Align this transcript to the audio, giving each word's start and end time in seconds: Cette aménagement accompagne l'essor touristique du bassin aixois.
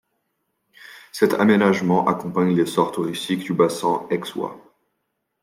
Cette 1.11 1.35
aménagement 1.35 2.07
accompagne 2.07 2.55
l'essor 2.55 2.91
touristique 2.91 3.43
du 3.43 3.53
bassin 3.53 4.07
aixois. 4.09 4.59